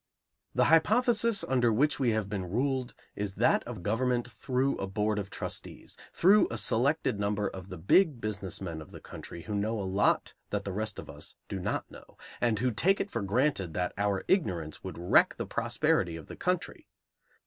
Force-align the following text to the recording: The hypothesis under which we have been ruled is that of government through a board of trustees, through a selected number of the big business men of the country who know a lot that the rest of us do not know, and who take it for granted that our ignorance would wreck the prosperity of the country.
The 0.55 0.63
hypothesis 0.63 1.45
under 1.47 1.71
which 1.71 1.99
we 1.99 2.09
have 2.09 2.27
been 2.27 2.49
ruled 2.49 2.95
is 3.15 3.35
that 3.35 3.61
of 3.65 3.83
government 3.83 4.27
through 4.31 4.75
a 4.77 4.87
board 4.87 5.19
of 5.19 5.29
trustees, 5.29 5.95
through 6.11 6.47
a 6.49 6.57
selected 6.57 7.19
number 7.19 7.47
of 7.47 7.69
the 7.69 7.77
big 7.77 8.19
business 8.19 8.59
men 8.59 8.81
of 8.81 8.89
the 8.89 8.99
country 8.99 9.43
who 9.43 9.53
know 9.53 9.79
a 9.79 9.83
lot 9.85 10.33
that 10.49 10.63
the 10.63 10.73
rest 10.73 10.97
of 10.97 11.07
us 11.07 11.35
do 11.47 11.59
not 11.59 11.91
know, 11.91 12.17
and 12.41 12.57
who 12.57 12.71
take 12.71 12.99
it 12.99 13.11
for 13.11 13.21
granted 13.21 13.75
that 13.75 13.93
our 13.95 14.23
ignorance 14.27 14.83
would 14.83 14.97
wreck 14.97 15.35
the 15.37 15.45
prosperity 15.45 16.15
of 16.15 16.25
the 16.25 16.35
country. 16.35 16.87